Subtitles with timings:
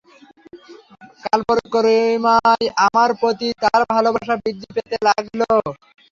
[1.23, 5.41] কালপরিক্রমায় আমার প্রতি তার ভালবাসা বৃদ্ধি পেতেই লাগল।